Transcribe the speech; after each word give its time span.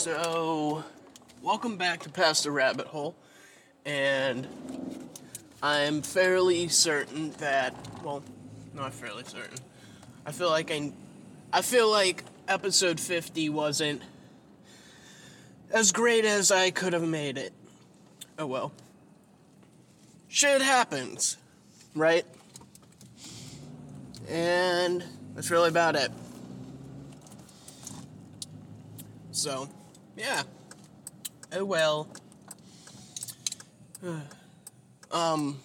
So, 0.00 0.82
welcome 1.42 1.76
back 1.76 2.00
to 2.04 2.08
Past 2.08 2.44
the 2.44 2.50
Rabbit 2.50 2.86
Hole, 2.86 3.14
and 3.84 4.48
I'm 5.62 6.00
fairly 6.00 6.68
certain 6.68 7.32
that, 7.32 7.74
well, 8.02 8.22
not 8.74 8.94
fairly 8.94 9.24
certain. 9.24 9.58
I 10.24 10.32
feel 10.32 10.48
like 10.48 10.70
I, 10.70 10.92
I 11.52 11.60
feel 11.60 11.90
like 11.90 12.24
episode 12.48 12.98
50 12.98 13.50
wasn't 13.50 14.00
as 15.70 15.92
great 15.92 16.24
as 16.24 16.50
I 16.50 16.70
could 16.70 16.94
have 16.94 17.06
made 17.06 17.36
it. 17.36 17.52
Oh 18.38 18.46
well. 18.46 18.72
Shit 20.28 20.62
happens, 20.62 21.36
right? 21.94 22.24
And 24.30 25.04
that's 25.34 25.50
really 25.50 25.68
about 25.68 25.94
it. 25.94 26.10
So, 29.32 29.68
yeah. 30.16 30.42
Oh 31.52 31.64
well. 31.64 32.08
um. 35.10 35.58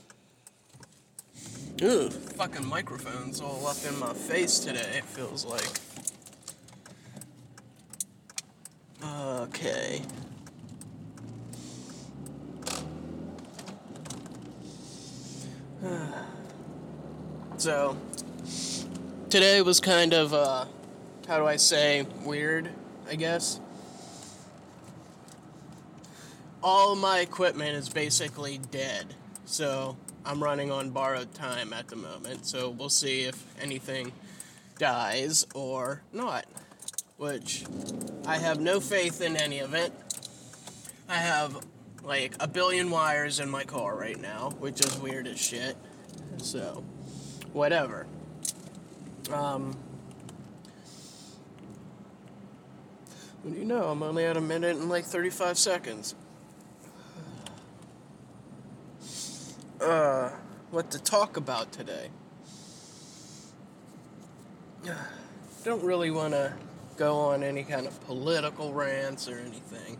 Ugh, 1.84 2.12
fucking 2.12 2.66
microphones 2.66 3.41
all 3.41 3.68
up 3.68 3.76
in 3.85 3.99
my 3.99 4.13
face 4.13 4.59
today, 4.59 4.98
it 4.98 5.04
feels 5.04 5.45
like. 5.45 5.68
Okay. 9.04 10.02
so, 17.57 17.98
today 19.30 19.62
was 19.62 19.82
kind 19.82 20.13
of, 20.13 20.34
uh, 20.34 20.65
how 21.27 21.40
do 21.40 21.46
I 21.46 21.57
say, 21.57 22.07
weird, 22.24 22.70
I 23.09 23.15
guess. 23.15 23.59
All 26.68 26.96
my 26.96 27.20
equipment 27.20 27.76
is 27.76 27.90
basically 27.90 28.58
dead, 28.71 29.13
so 29.46 29.98
I'm 30.26 30.44
running 30.44 30.71
on 30.71 30.90
borrowed 30.90 31.32
time 31.35 31.74
at 31.74 31.90
the 31.90 31.96
moment, 31.96 32.48
so 32.48 32.71
we'll 32.71 32.90
see 32.90 33.21
if 33.21 33.46
anything 33.62 34.12
dies 34.80 35.46
or 35.54 36.02
not. 36.12 36.46
Which 37.18 37.66
I 38.26 38.40
have 38.40 38.60
no 38.60 38.80
faith 38.80 39.21
in 39.21 39.36
any 39.36 39.60
of 39.60 39.76
it. 39.76 39.93
I 41.08 41.18
have 41.18 41.55
like 42.04 42.34
a 42.40 42.48
billion 42.48 42.90
wires 42.90 43.40
in 43.40 43.48
my 43.48 43.63
car 43.63 43.96
right 43.96 44.20
now, 44.20 44.49
which 44.58 44.84
is 44.84 44.98
weird 44.98 45.27
as 45.27 45.40
shit. 45.40 45.77
So, 46.38 46.84
whatever. 47.54 48.08
Um, 49.32 49.77
what 53.43 53.54
do 53.54 53.60
you 53.60 53.66
know? 53.66 53.90
I'm 53.90 54.02
only 54.02 54.26
at 54.26 54.36
a 54.36 54.41
minute 54.41 54.77
and 54.77 54.90
like 54.90 55.05
35 55.05 55.60
seconds. 55.60 56.16
Uh, 59.86 60.32
what 60.72 60.90
to 60.90 60.98
talk 60.98 61.38
about 61.38 61.72
today? 61.72 62.10
Don't 65.64 65.84
really 65.84 66.09
want 66.09 66.34
to 66.34 66.53
go 66.97 67.19
on 67.19 67.44
any 67.44 67.62
kind 67.62 67.86
of 67.86 68.03
political 68.03 68.74
rants 68.74 69.30
or 69.30 69.38
anything. 69.38 70.00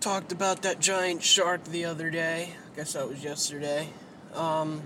Talked 0.00 0.32
about 0.32 0.62
that 0.62 0.80
giant 0.80 1.22
shark 1.22 1.64
the 1.64 1.84
other 1.84 2.08
day. 2.08 2.54
I 2.72 2.76
guess 2.76 2.94
that 2.94 3.06
was 3.06 3.22
yesterday. 3.22 3.90
Um, 4.34 4.80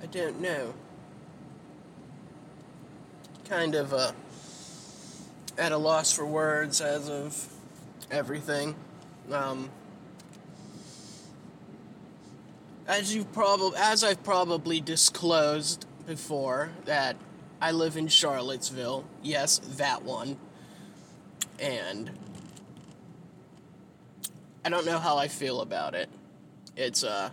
I 0.00 0.06
don't 0.06 0.40
know. 0.40 0.74
Kind 3.48 3.74
of 3.74 3.92
uh, 3.92 4.12
at 5.58 5.72
a 5.72 5.76
loss 5.76 6.12
for 6.12 6.24
words 6.24 6.80
as 6.80 7.10
of 7.10 7.48
everything. 8.12 8.76
Um, 9.30 9.70
as 12.86 13.14
you 13.14 13.24
probably 13.24 13.78
as 13.78 14.04
I've 14.04 14.22
probably 14.22 14.80
disclosed 14.80 15.86
before 16.06 16.70
that 16.84 17.16
I 17.60 17.72
live 17.72 17.96
in 17.96 18.08
Charlottesville. 18.08 19.04
Yes, 19.22 19.58
that 19.76 20.02
one. 20.02 20.36
And 21.58 22.10
I 24.64 24.68
don't 24.68 24.84
know 24.84 24.98
how 24.98 25.16
I 25.16 25.28
feel 25.28 25.60
about 25.60 25.94
it. 25.94 26.10
It's 26.76 27.04
uh 27.04 27.30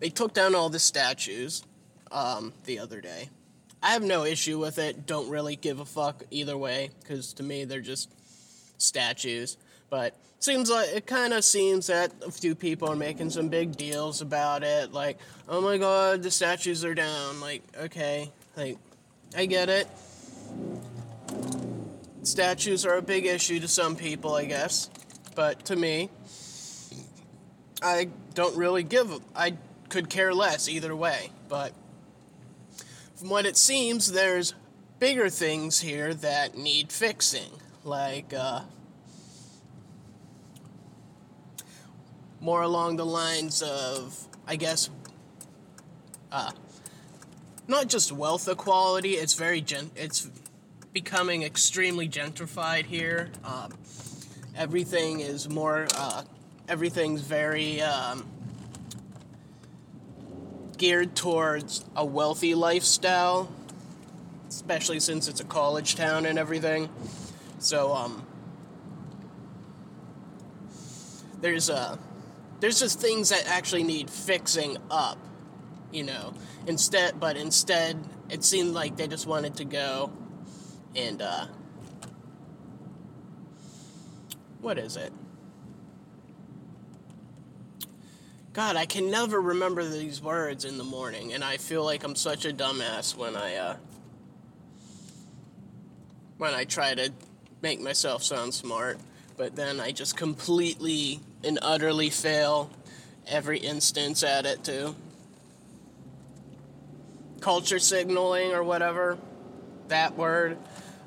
they 0.00 0.08
took 0.08 0.32
down 0.34 0.54
all 0.54 0.68
the 0.68 0.78
statues 0.78 1.64
um, 2.10 2.52
the 2.64 2.78
other 2.78 3.00
day. 3.00 3.30
I 3.82 3.90
have 3.90 4.02
no 4.02 4.24
issue 4.24 4.58
with 4.58 4.78
it. 4.78 5.06
Don't 5.06 5.30
really 5.30 5.56
give 5.56 5.80
a 5.80 5.84
fuck 5.84 6.24
either 6.30 6.56
way 6.56 6.90
cuz 7.04 7.34
to 7.34 7.42
me 7.42 7.64
they're 7.64 7.80
just 7.80 8.10
statues. 8.78 9.56
But 9.94 10.12
seems 10.40 10.70
like 10.70 10.88
it 10.88 11.06
kind 11.06 11.32
of 11.32 11.44
seems 11.44 11.86
that 11.86 12.10
a 12.26 12.32
few 12.32 12.56
people 12.56 12.90
are 12.90 12.96
making 12.96 13.30
some 13.30 13.46
big 13.46 13.76
deals 13.76 14.22
about 14.22 14.64
it. 14.64 14.92
Like, 14.92 15.18
oh 15.48 15.60
my 15.60 15.78
god, 15.78 16.24
the 16.24 16.32
statues 16.32 16.84
are 16.84 16.96
down. 16.96 17.40
Like, 17.40 17.62
okay, 17.80 18.32
like, 18.56 18.76
I 19.36 19.46
get 19.46 19.68
it. 19.68 19.86
Statues 22.24 22.84
are 22.84 22.96
a 22.96 23.02
big 23.02 23.24
issue 23.24 23.60
to 23.60 23.68
some 23.68 23.94
people, 23.94 24.34
I 24.34 24.46
guess. 24.46 24.90
But 25.36 25.64
to 25.66 25.76
me, 25.76 26.10
I 27.80 28.08
don't 28.34 28.56
really 28.56 28.82
give. 28.82 29.20
I 29.36 29.58
could 29.90 30.10
care 30.10 30.34
less 30.34 30.68
either 30.68 30.96
way. 30.96 31.30
But 31.48 31.72
from 33.14 33.28
what 33.28 33.46
it 33.46 33.56
seems, 33.56 34.10
there's 34.10 34.54
bigger 34.98 35.30
things 35.30 35.82
here 35.82 36.12
that 36.14 36.58
need 36.58 36.90
fixing. 36.90 37.52
Like, 37.84 38.34
uh, 38.34 38.62
more 42.44 42.60
along 42.60 42.96
the 42.96 43.06
lines 43.06 43.62
of, 43.62 44.28
I 44.46 44.56
guess, 44.56 44.90
uh, 46.30 46.52
not 47.66 47.88
just 47.88 48.12
wealth 48.12 48.46
equality. 48.46 49.12
It's 49.12 49.32
very 49.32 49.62
gen. 49.62 49.90
It's 49.96 50.28
becoming 50.92 51.42
extremely 51.42 52.06
gentrified 52.06 52.84
here. 52.84 53.30
Um, 53.44 53.72
everything 54.54 55.20
is 55.20 55.48
more. 55.48 55.86
Uh, 55.96 56.24
everything's 56.68 57.22
very 57.22 57.80
um, 57.80 58.26
geared 60.76 61.16
towards 61.16 61.82
a 61.96 62.04
wealthy 62.04 62.54
lifestyle, 62.54 63.50
especially 64.50 65.00
since 65.00 65.28
it's 65.28 65.40
a 65.40 65.44
college 65.44 65.94
town 65.96 66.26
and 66.26 66.38
everything. 66.38 66.90
So 67.58 67.94
um, 67.94 68.26
there's 71.40 71.70
a 71.70 71.98
there's 72.60 72.80
just 72.80 73.00
things 73.00 73.28
that 73.30 73.46
actually 73.46 73.82
need 73.82 74.10
fixing 74.10 74.76
up, 74.90 75.18
you 75.92 76.02
know. 76.02 76.34
Instead, 76.66 77.20
but 77.20 77.36
instead, 77.36 78.02
it 78.30 78.42
seemed 78.42 78.74
like 78.74 78.96
they 78.96 79.06
just 79.06 79.26
wanted 79.26 79.56
to 79.56 79.64
go 79.64 80.10
and 80.96 81.20
uh, 81.20 81.46
what 84.60 84.78
is 84.78 84.96
it? 84.96 85.12
God, 88.52 88.76
I 88.76 88.86
can 88.86 89.10
never 89.10 89.40
remember 89.40 89.84
these 89.84 90.22
words 90.22 90.64
in 90.64 90.78
the 90.78 90.84
morning, 90.84 91.32
and 91.32 91.42
I 91.42 91.56
feel 91.56 91.84
like 91.84 92.04
I'm 92.04 92.14
such 92.14 92.44
a 92.44 92.52
dumbass 92.52 93.16
when 93.16 93.34
I 93.34 93.56
uh, 93.56 93.76
when 96.38 96.54
I 96.54 96.64
try 96.64 96.94
to 96.94 97.12
make 97.62 97.80
myself 97.80 98.22
sound 98.22 98.54
smart, 98.54 98.98
but 99.36 99.56
then 99.56 99.80
I 99.80 99.90
just 99.90 100.16
completely 100.16 101.20
and 101.44 101.58
utterly 101.62 102.10
fail 102.10 102.70
every 103.26 103.58
instance 103.58 104.22
at 104.22 104.46
it 104.46 104.64
too. 104.64 104.94
Culture 107.40 107.78
signaling 107.78 108.52
or 108.52 108.62
whatever, 108.62 109.18
that 109.88 110.16
word. 110.16 110.56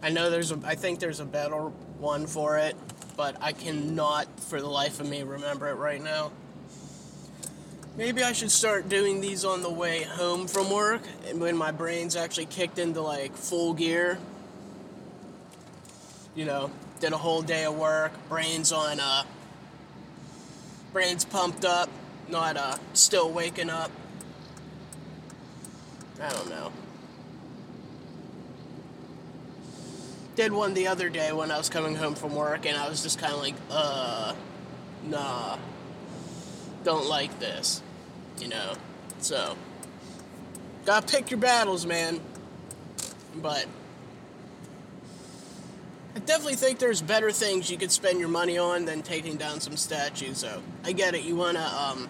I 0.01 0.10
know 0.10 0.30
there's 0.30 0.51
a, 0.51 0.60
I 0.63 0.75
think 0.75 1.00
there's 1.00 1.19
a 1.19 1.25
better 1.25 1.57
one 2.00 2.28
for 2.28 2.57
it, 2.57 2.75
but 3.16 3.38
I 3.42 3.51
cannot 3.51 4.39
for 4.39 4.62
the 4.62 4.68
life 4.68 5.00
of 5.00 5.10
me 5.10 5.24
remember 5.24 5.68
it 5.69 5.75
right 5.75 6.01
now. 6.01 6.31
Maybe 7.95 8.22
I 8.22 8.33
should 8.33 8.51
start 8.51 8.90
doing 8.90 9.22
these 9.22 9.44
on 9.44 9.63
the 9.63 9.72
way 9.72 10.04
home 10.04 10.48
from 10.48 10.69
work 10.69 11.01
and 11.28 11.42
when 11.42 11.57
my 11.57 11.72
brain's 11.72 12.16
actually 12.16 12.45
kicked 12.45 12.78
into 12.78 13.01
like 13.01 13.36
full 13.36 13.74
gear. 13.74 14.19
You 16.36 16.45
know, 16.45 16.69
did 17.00 17.13
a 17.13 17.18
whole 17.18 17.42
day 17.42 17.66
of 17.66 17.75
work, 17.75 18.12
brains 18.30 18.72
on 18.72 19.00
uh 19.00 19.24
brain's 20.98 21.26
pumped 21.26 21.64
up, 21.64 21.92
not 22.28 22.58
uh, 22.58 22.76
still 22.94 23.32
waking 23.32 23.70
up. 23.70 23.92
I 26.20 26.28
don't 26.30 26.50
know. 26.50 26.72
Did 30.36 30.54
one 30.54 30.74
the 30.74 30.88
other 30.88 31.10
day 31.10 31.32
when 31.32 31.52
I 31.52 31.58
was 31.60 31.70
coming 31.70 31.94
home 31.94 32.16
from 32.16 32.34
work, 32.34 32.66
and 32.66 32.76
I 32.76 32.90
was 32.90 33.04
just 33.04 33.20
kind 33.20 33.32
of 33.32 33.40
like, 33.40 33.54
uh, 33.70 34.34
nah, 35.04 35.60
don't 36.84 37.06
like 37.06 37.38
this, 37.40 37.84
you 38.40 38.48
know. 38.48 38.74
So, 39.20 39.56
gotta 40.84 41.06
pick 41.06 41.30
your 41.30 41.40
battles, 41.40 41.86
man. 41.86 42.20
but 43.36 43.68
I 46.15 46.19
definitely 46.19 46.56
think 46.56 46.80
there's 46.80 47.01
better 47.01 47.31
things 47.31 47.69
you 47.69 47.77
could 47.77 47.92
spend 47.92 48.19
your 48.19 48.30
money 48.30 48.57
on 48.57 48.86
than 48.86 49.04
taking 49.04 49.38
down 49.38 49.62
some 49.62 49.77
statues. 49.77 50.39
So 50.39 50.62
I 50.83 50.92
get 50.92 51.13
it. 51.13 51.24
You 51.24 51.36
wanna 51.36 51.59
um, 51.65 52.09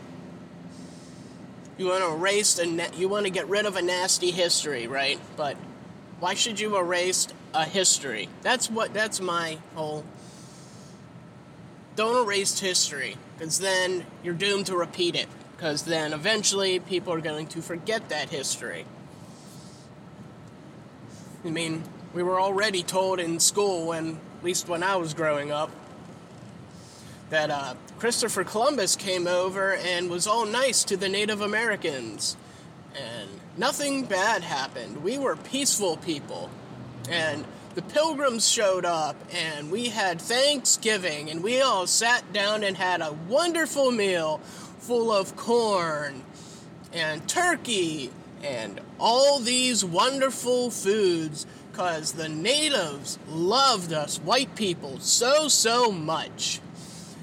you 1.78 1.88
wanna 1.88 2.14
erase 2.14 2.58
and 2.58 2.78
na- 2.78 2.96
you 2.96 3.10
wanna 3.10 3.30
get 3.30 3.48
rid 3.50 3.66
of 3.66 3.76
a 3.76 3.82
nasty 3.82 4.32
history, 4.32 4.88
right? 4.88 5.20
But 5.36 5.58
why 6.20 6.34
should 6.34 6.60
you 6.60 6.78
erase 6.78 7.28
a 7.54 7.66
history? 7.66 8.30
That's 8.42 8.70
what. 8.70 8.94
That's 8.94 9.20
my 9.20 9.58
whole. 9.76 10.04
Don't 11.96 12.26
erase 12.26 12.60
history, 12.60 13.18
because 13.38 13.60
then 13.60 14.06
you're 14.24 14.34
doomed 14.36 14.68
to 14.68 14.78
repeat 14.78 15.16
it. 15.16 15.28
Because 15.56 15.84
then 15.84 16.14
eventually 16.14 16.80
people 16.80 17.12
are 17.14 17.22
going 17.22 17.48
to 17.48 17.62
forget 17.64 18.10
that 18.10 18.30
history. 18.30 18.86
I 21.44 21.50
mean, 21.50 21.84
we 22.14 22.24
were 22.24 22.40
already 22.40 22.84
told 22.84 23.20
in 23.20 23.40
school, 23.40 23.88
when 23.88 24.20
at 24.40 24.44
least 24.44 24.68
when 24.68 24.84
I 24.84 24.96
was 24.96 25.14
growing 25.14 25.52
up, 25.52 25.70
that 27.30 27.50
uh, 27.50 27.74
Christopher 28.00 28.44
Columbus 28.44 28.96
came 28.96 29.28
over 29.28 29.76
and 29.76 30.10
was 30.10 30.28
all 30.28 30.46
nice 30.46 30.84
to 30.86 30.98
the 30.98 31.10
Native 31.10 31.42
Americans, 31.42 32.38
and 32.96 33.30
nothing 33.58 34.06
bad 34.06 34.44
happened. 34.44 35.04
We 35.04 35.18
were 35.18 35.36
peaceful 35.36 35.98
people, 35.98 36.50
and 37.10 37.46
the 37.76 37.82
pilgrims 37.82 38.48
showed 38.50 38.86
up, 38.86 39.16
and 39.32 39.70
we 39.72 39.90
had 39.90 40.22
Thanksgiving, 40.22 41.30
and 41.30 41.44
we 41.44 41.62
all 41.62 41.86
sat 41.86 42.32
down 42.34 42.64
and 42.64 42.78
had 42.78 43.02
a 43.02 43.14
wonderful 43.28 43.92
meal 43.92 44.40
full 44.80 45.12
of 45.12 45.36
corn 45.36 46.24
and 46.94 47.28
turkey 47.28 48.12
and 48.44 48.80
all 49.00 49.40
these 49.40 49.84
wonderful 49.84 50.72
foods 50.72 51.46
because 51.78 52.14
the 52.14 52.28
natives 52.28 53.20
loved 53.30 53.94
us 53.94 54.18
white 54.18 54.56
people 54.56 54.98
so, 54.98 55.48
so 55.48 55.92
much. 55.92 56.60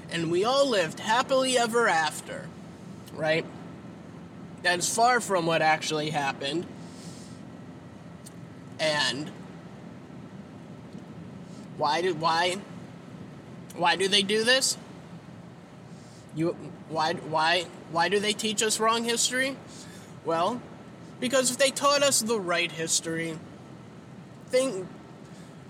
And 0.09 0.31
we 0.31 0.45
all 0.45 0.69
lived 0.69 1.01
happily 1.01 1.57
ever 1.57 1.89
after, 1.89 2.47
right? 3.13 3.45
That's 4.63 4.87
far 4.95 5.19
from 5.19 5.45
what 5.45 5.61
actually 5.61 6.09
happened. 6.09 6.65
And 8.79 9.29
why 11.75 12.01
did 12.01 12.21
why 12.21 12.55
why 13.75 13.97
do 13.97 14.07
they 14.07 14.21
do 14.21 14.45
this? 14.45 14.77
You 16.33 16.55
why 16.87 17.15
why 17.15 17.65
why 17.91 18.07
do 18.07 18.21
they 18.21 18.31
teach 18.31 18.63
us 18.63 18.79
wrong 18.79 19.03
history? 19.03 19.57
Well, 20.23 20.61
because 21.19 21.51
if 21.51 21.57
they 21.57 21.71
taught 21.71 22.03
us 22.03 22.21
the 22.21 22.39
right 22.39 22.71
history, 22.71 23.37
think 24.55 24.87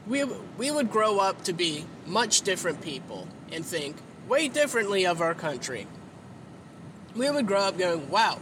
we 0.07 0.23
we 0.57 0.69
would 0.69 0.91
grow 0.91 1.17
up 1.17 1.43
to 1.45 1.53
be 1.53 1.85
much 2.05 2.41
different 2.41 2.81
people 2.81 3.27
and 3.51 3.65
think 3.65 3.95
way 4.27 4.47
differently 4.47 5.05
of 5.05 5.21
our 5.21 5.33
country. 5.33 5.87
We 7.15 7.29
would 7.29 7.47
grow 7.47 7.61
up 7.61 7.77
going, 7.77 8.09
"Wow, 8.09 8.39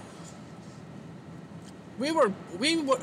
we 1.98 2.12
were 2.12 2.34
we 2.60 2.78
were 2.78 3.00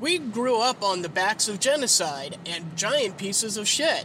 we 0.00 0.18
grew 0.18 0.60
up 0.60 0.82
on 0.82 1.02
the 1.02 1.08
backs 1.08 1.48
of 1.48 1.60
genocide 1.60 2.36
and 2.44 2.76
giant 2.76 3.16
pieces 3.16 3.56
of 3.56 3.66
shit. 3.66 4.04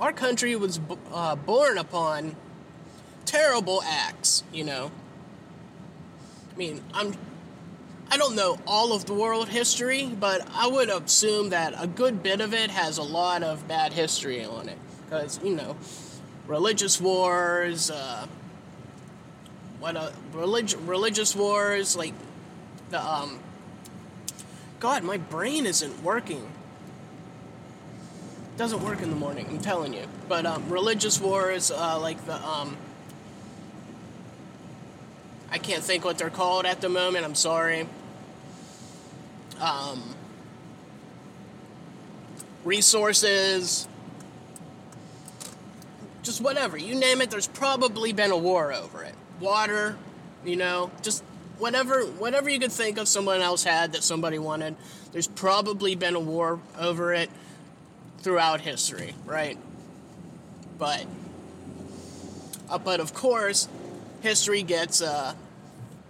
Our 0.00 0.12
country 0.12 0.56
was 0.56 0.80
uh, 1.12 1.36
born 1.36 1.78
upon 1.78 2.34
terrible 3.24 3.82
acts, 3.84 4.42
you 4.52 4.64
know. 4.64 4.90
I 6.52 6.56
mean, 6.56 6.82
I'm 6.92 7.14
don't 8.18 8.36
know 8.36 8.58
all 8.66 8.92
of 8.92 9.06
the 9.06 9.14
world 9.14 9.48
history, 9.48 10.06
but 10.06 10.46
I 10.52 10.66
would 10.66 10.90
assume 10.90 11.50
that 11.50 11.74
a 11.76 11.86
good 11.86 12.22
bit 12.22 12.40
of 12.40 12.52
it 12.52 12.70
has 12.70 12.98
a 12.98 13.02
lot 13.02 13.42
of 13.42 13.66
bad 13.66 13.92
history 13.92 14.44
on 14.44 14.68
it. 14.68 14.78
Because, 15.04 15.40
you 15.42 15.54
know, 15.54 15.76
religious 16.46 17.00
wars, 17.00 17.90
uh, 17.90 18.26
what 19.80 19.96
a 19.96 20.12
relig- 20.32 20.76
religious 20.84 21.34
wars, 21.34 21.96
like 21.96 22.14
the 22.90 23.02
um 23.02 23.38
God, 24.80 25.02
my 25.02 25.16
brain 25.16 25.66
isn't 25.66 26.02
working. 26.04 26.46
Doesn't 28.56 28.82
work 28.82 29.02
in 29.02 29.10
the 29.10 29.16
morning, 29.16 29.46
I'm 29.48 29.58
telling 29.58 29.92
you. 29.92 30.04
But 30.28 30.46
um, 30.46 30.68
religious 30.68 31.20
wars, 31.20 31.70
uh, 31.70 31.98
like 32.00 32.24
the 32.26 32.34
um, 32.34 32.76
I 35.50 35.58
can't 35.58 35.82
think 35.82 36.04
what 36.04 36.18
they're 36.18 36.30
called 36.30 36.66
at 36.66 36.80
the 36.80 36.88
moment. 36.88 37.24
I'm 37.24 37.34
sorry. 37.34 37.88
Um, 39.60 40.02
resources, 42.64 43.88
just 46.22 46.40
whatever 46.40 46.76
you 46.76 46.94
name 46.94 47.20
it. 47.20 47.30
There's 47.30 47.48
probably 47.48 48.12
been 48.12 48.30
a 48.30 48.36
war 48.36 48.72
over 48.72 49.02
it. 49.02 49.14
Water, 49.40 49.96
you 50.44 50.56
know, 50.56 50.90
just 51.02 51.24
whatever 51.58 52.02
whatever 52.02 52.48
you 52.50 52.58
could 52.60 52.72
think 52.72 52.98
of 52.98 53.08
someone 53.08 53.40
else 53.40 53.64
had 53.64 53.92
that 53.92 54.04
somebody 54.04 54.38
wanted. 54.38 54.76
There's 55.12 55.26
probably 55.26 55.94
been 55.94 56.14
a 56.14 56.20
war 56.20 56.60
over 56.78 57.14
it 57.14 57.30
throughout 58.18 58.60
history, 58.60 59.14
right? 59.24 59.58
But 60.78 61.06
uh, 62.68 62.78
but 62.78 63.00
of 63.00 63.14
course, 63.14 63.68
history 64.20 64.62
gets 64.62 65.00
uh, 65.00 65.34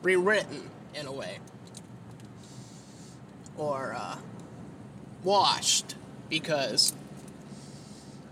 rewritten 0.03 0.69
in 0.95 1.07
a 1.07 1.13
way 1.13 1.39
or 3.59 3.95
uh, 3.97 4.17
washed 5.25 5.97
because 6.31 6.95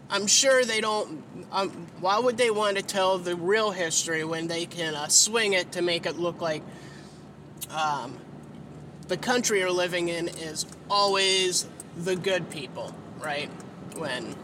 I'm 0.09 0.27
sure 0.27 0.65
they 0.65 0.81
don't. 0.81 1.23
Um, 1.51 1.89
why 2.01 2.19
would 2.19 2.37
they 2.37 2.51
want 2.51 2.77
to 2.77 2.83
tell 2.83 3.19
the 3.19 3.35
real 3.35 3.73
history 3.73 4.25
when 4.25 4.47
they 4.47 4.67
can 4.67 4.95
uh, 4.95 5.09
swing 5.09 5.53
it 5.53 5.73
to 5.73 5.83
make 5.83 6.07
it 6.07 6.17
look 6.17 6.41
like 6.41 6.63
um, 7.71 8.19
the 9.09 9.17
country 9.17 9.61
you're 9.61 9.71
living 9.71 10.09
in 10.09 10.29
is 10.29 10.67
always 10.89 11.67
the 11.97 12.15
good 12.15 12.51
people, 12.51 12.95
right? 13.21 13.51
When 13.97 14.37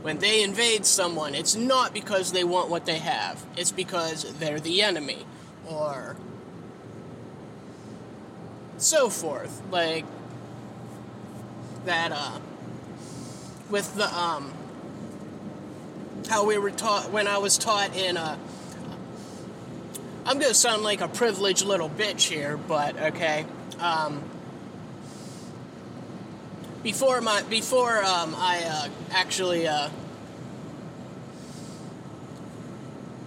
when 0.00 0.18
they 0.18 0.42
invade 0.42 0.86
someone, 0.86 1.34
it's 1.34 1.54
not 1.56 1.92
because 1.92 2.32
they 2.32 2.44
want 2.44 2.70
what 2.70 2.86
they 2.86 2.98
have. 2.98 3.44
It's 3.56 3.72
because 3.72 4.32
they're 4.34 4.60
the 4.60 4.80
enemy 4.82 5.26
or 5.66 6.16
so 8.78 9.10
forth. 9.10 9.62
Like 9.70 10.04
that 11.84 12.12
uh 12.12 12.38
with 13.70 13.94
the 13.94 14.12
um 14.16 14.52
how 16.28 16.44
we 16.44 16.58
were 16.58 16.70
taught 16.70 17.10
when 17.10 17.26
I 17.26 17.38
was 17.38 17.58
taught 17.58 17.96
in 17.96 18.16
uh 18.16 18.36
I'm 20.26 20.38
gonna 20.38 20.54
sound 20.54 20.82
like 20.82 21.00
a 21.00 21.08
privileged 21.08 21.64
little 21.64 21.88
bitch 21.88 22.28
here, 22.28 22.56
but 22.56 22.96
okay. 22.98 23.46
Um 23.80 24.22
before 26.82 27.20
my 27.20 27.42
before 27.42 28.02
um, 28.04 28.34
I 28.36 28.62
uh, 28.64 28.88
actually 29.10 29.66
uh, 29.66 29.88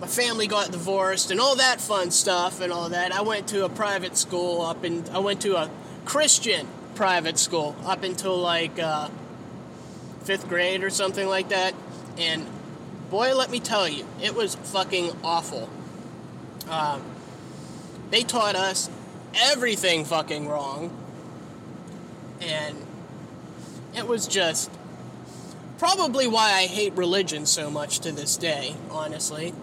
my 0.01 0.08
family 0.08 0.48
got 0.48 0.72
divorced 0.72 1.29
and 1.29 1.39
all 1.39 1.55
that 1.58 1.79
fun 1.79 2.10
stuff 2.10 2.60
and 2.60 2.74
all 2.74 2.89
that. 2.89 3.13
I 3.13 3.22
went 3.22 3.48
to 3.50 3.65
a 3.65 3.70
private 3.70 4.17
school 4.17 4.63
up 4.63 4.84
in 4.84 5.08
I 5.12 5.20
went 5.20 5.41
to 5.41 5.55
a 5.55 5.70
Christian 6.05 6.67
private 6.96 7.38
school 7.38 7.75
up 7.86 8.01
until 8.01 8.36
like 8.36 8.79
uh, 8.79 9.10
fifth 10.24 10.50
grade 10.50 10.84
or 10.84 10.89
something 10.89 11.27
like 11.27 11.50
that. 11.50 11.75
And 12.17 12.48
boy, 13.12 13.36
let 13.36 13.51
me 13.51 13.60
tell 13.60 13.88
you, 13.88 14.08
it 14.20 14.34
was 14.34 14.55
fucking 14.55 15.12
awful. 15.24 15.70
Um, 16.67 17.03
they 18.10 18.24
taught 18.24 18.55
us 18.55 18.89
everything 19.36 20.03
fucking 20.03 20.48
wrong, 20.48 20.91
and 22.41 22.75
it 23.96 24.08
was 24.08 24.27
just 24.27 24.72
probably 25.77 26.27
why 26.27 26.53
I 26.53 26.65
hate 26.65 26.93
religion 26.93 27.46
so 27.46 27.70
much 27.70 28.00
to 28.00 28.12
this 28.12 28.36
day, 28.36 28.75
honestly. 28.89 29.53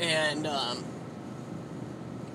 And 0.00 0.46
um, 0.46 0.84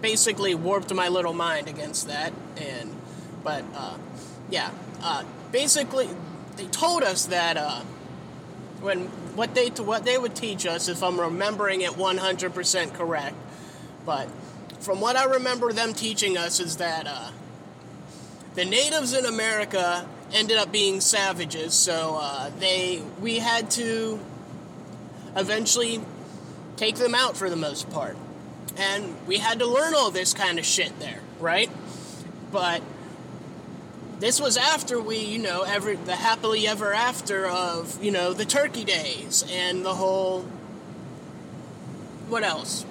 basically 0.02 0.56
warped 0.56 0.94
my 0.94 1.08
little 1.08 1.34
mind 1.34 1.68
against 1.68 2.08
that. 2.08 2.34
And 2.58 2.96
but 3.44 3.64
uh, 3.76 3.98
yeah, 4.50 4.72
uh, 5.02 5.24
basically 5.52 6.10
they 6.58 6.68
told 6.68 7.04
us 7.04 7.26
that 7.28 7.58
uh, 7.58 7.82
when 8.82 9.06
what 9.36 9.56
they 9.56 9.68
what 9.70 10.06
they 10.06 10.18
would 10.18 10.36
teach 10.36 10.66
us, 10.66 10.88
if 10.88 11.04
I'm 11.04 11.20
remembering 11.20 11.82
it 11.82 11.92
100% 11.92 12.94
correct, 12.94 13.36
but 14.06 14.28
from 14.80 15.02
what 15.02 15.16
I 15.16 15.26
remember 15.26 15.72
them 15.74 15.94
teaching 15.94 16.38
us 16.38 16.60
is 16.60 16.78
that 16.78 17.06
uh, 17.08 17.32
the 18.56 18.66
natives 18.66 19.14
in 19.14 19.26
America 19.26 20.08
ended 20.34 20.58
up 20.58 20.72
being 20.72 21.02
savages, 21.02 21.74
so 21.74 22.18
uh, 22.20 22.50
they 22.60 23.02
we 23.20 23.40
had 23.40 23.70
to 23.72 24.20
eventually 25.36 26.02
take 26.80 26.96
them 26.96 27.14
out 27.14 27.36
for 27.36 27.50
the 27.50 27.58
most 27.58 27.90
part, 27.90 28.16
and 28.78 29.16
we 29.28 29.38
had 29.38 29.60
to 29.60 29.66
learn 29.66 29.94
all 29.94 30.12
this 30.12 30.34
kind 30.34 30.58
of 30.58 30.66
shit 30.66 30.98
there, 31.00 31.20
right? 31.42 31.70
But 32.54 32.82
this 34.20 34.40
was 34.40 34.56
after 34.56 35.00
we, 35.02 35.18
you 35.18 35.40
know, 35.40 35.64
ever 35.64 35.96
the 35.98 36.16
happily 36.16 36.66
ever 36.68 36.94
after 36.94 37.48
of, 37.48 38.02
you 38.02 38.12
know, 38.12 38.32
the 38.32 38.46
turkey 38.46 38.86
days 38.86 39.44
and 39.52 39.86
the 39.86 39.94
whole 39.94 40.44
what 42.30 42.44
else? 42.44 42.86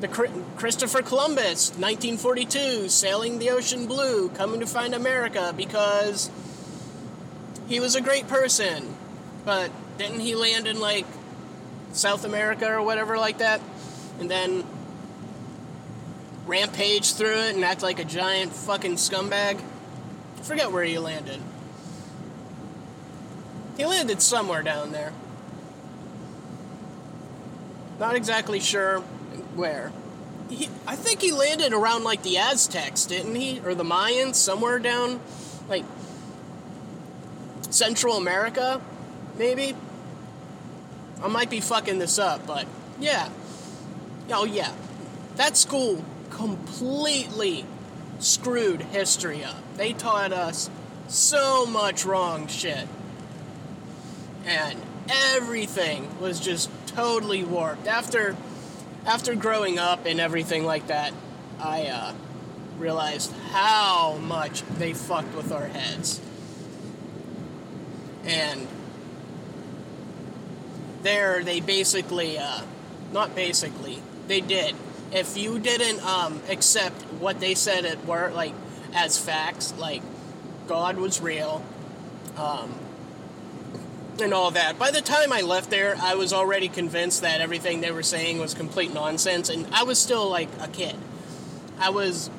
The 0.00 0.08
Christopher 0.56 1.02
Columbus, 1.02 1.70
1942, 1.70 2.88
sailing 2.88 3.38
the 3.38 3.50
ocean 3.50 3.86
blue, 3.86 4.28
coming 4.30 4.60
to 4.60 4.66
find 4.66 4.94
America 4.94 5.52
because 5.56 6.30
he 7.68 7.80
was 7.80 7.96
a 7.96 8.00
great 8.00 8.28
person. 8.28 8.94
But 9.44 9.70
didn't 9.98 10.20
he 10.20 10.34
land 10.34 10.66
in 10.66 10.80
like 10.80 11.06
South 11.92 12.24
America 12.24 12.70
or 12.70 12.82
whatever 12.82 13.16
like 13.18 13.38
that? 13.38 13.60
And 14.18 14.30
then 14.30 14.64
rampage 16.46 17.14
through 17.14 17.38
it 17.38 17.54
and 17.54 17.64
act 17.64 17.82
like 17.82 17.98
a 17.98 18.04
giant 18.04 18.52
fucking 18.52 18.96
scumbag? 18.96 19.60
I 20.38 20.42
forget 20.42 20.72
where 20.72 20.84
he 20.84 20.98
landed. 20.98 21.40
He 23.76 23.86
landed 23.86 24.20
somewhere 24.20 24.62
down 24.62 24.92
there. 24.92 25.12
Not 27.98 28.16
exactly 28.16 28.60
sure 28.60 29.00
where. 29.54 29.92
He, 30.48 30.68
I 30.86 30.96
think 30.96 31.20
he 31.20 31.32
landed 31.32 31.72
around 31.72 32.02
like 32.02 32.22
the 32.22 32.38
Aztecs, 32.38 33.06
didn't 33.06 33.36
he? 33.36 33.60
Or 33.64 33.74
the 33.74 33.84
Mayans, 33.84 34.34
somewhere 34.34 34.78
down 34.78 35.20
like 35.68 35.84
Central 37.70 38.16
America, 38.16 38.80
maybe? 39.38 39.76
I 41.22 41.28
might 41.28 41.50
be 41.50 41.60
fucking 41.60 41.98
this 41.98 42.18
up, 42.18 42.46
but 42.46 42.66
yeah. 42.98 43.28
Oh, 44.30 44.44
yeah. 44.44 44.72
That 45.36 45.56
school 45.56 46.04
completely 46.30 47.64
screwed 48.18 48.82
history 48.82 49.44
up. 49.44 49.56
They 49.76 49.92
taught 49.92 50.32
us 50.32 50.70
so 51.08 51.66
much 51.66 52.04
wrong 52.04 52.46
shit. 52.46 52.86
And 54.46 54.80
everything 55.34 56.08
was 56.20 56.40
just 56.40 56.70
totally 56.86 57.44
warped. 57.44 57.86
After 57.86 58.36
after 59.06 59.34
growing 59.34 59.78
up 59.78 60.04
and 60.04 60.20
everything 60.20 60.64
like 60.64 60.88
that, 60.88 61.12
I 61.58 61.86
uh, 61.86 62.12
realized 62.78 63.32
how 63.50 64.18
much 64.18 64.62
they 64.78 64.92
fucked 64.92 65.34
with 65.34 65.52
our 65.52 65.66
heads. 65.66 66.20
And 68.24 68.68
there, 71.02 71.42
they 71.42 71.60
basically, 71.60 72.38
uh, 72.38 72.62
not 73.12 73.34
basically, 73.34 74.02
they 74.26 74.40
did. 74.40 74.74
If 75.12 75.36
you 75.36 75.58
didn't 75.58 76.04
um, 76.04 76.40
accept 76.48 77.02
what 77.18 77.40
they 77.40 77.54
said 77.54 77.84
it 77.84 78.04
were 78.06 78.30
like 78.30 78.54
as 78.94 79.18
facts, 79.18 79.74
like 79.76 80.02
God 80.68 80.96
was 80.98 81.20
real, 81.20 81.64
um, 82.36 82.72
and 84.20 84.34
all 84.34 84.50
that. 84.52 84.78
By 84.78 84.90
the 84.90 85.00
time 85.00 85.32
I 85.32 85.40
left 85.40 85.70
there, 85.70 85.96
I 85.98 86.14
was 86.14 86.32
already 86.32 86.68
convinced 86.68 87.22
that 87.22 87.40
everything 87.40 87.80
they 87.80 87.90
were 87.90 88.02
saying 88.02 88.38
was 88.38 88.54
complete 88.54 88.92
nonsense, 88.92 89.48
and 89.48 89.66
I 89.72 89.82
was 89.82 89.98
still 89.98 90.28
like 90.28 90.48
a 90.60 90.68
kid. 90.68 90.96
I 91.78 91.90
was 91.90 92.30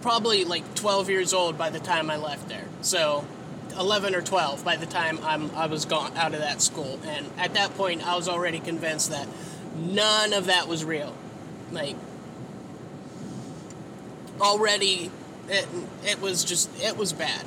probably 0.00 0.44
like 0.44 0.74
12 0.74 1.10
years 1.10 1.34
old 1.34 1.58
by 1.58 1.70
the 1.70 1.80
time 1.80 2.10
I 2.10 2.16
left 2.16 2.48
there. 2.48 2.66
So 2.80 3.26
11 3.72 4.14
or 4.14 4.22
12 4.22 4.64
by 4.64 4.76
the 4.76 4.86
time 4.86 5.18
I'm, 5.22 5.54
I 5.54 5.66
was 5.66 5.84
gone 5.84 6.16
out 6.16 6.34
of 6.34 6.40
that 6.40 6.62
school. 6.62 6.98
And 7.04 7.26
at 7.38 7.54
that 7.54 7.74
point, 7.74 8.06
I 8.06 8.16
was 8.16 8.28
already 8.28 8.60
convinced 8.60 9.10
that 9.10 9.28
none 9.76 10.32
of 10.32 10.46
that 10.46 10.68
was 10.68 10.84
real. 10.84 11.14
Like, 11.72 11.96
already, 14.40 15.10
it, 15.48 15.66
it 16.04 16.20
was 16.20 16.44
just, 16.44 16.70
it 16.80 16.96
was 16.96 17.12
bad. 17.12 17.44